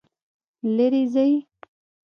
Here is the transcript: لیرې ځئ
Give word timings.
لیرې 0.75 1.03
ځئ 1.13 1.31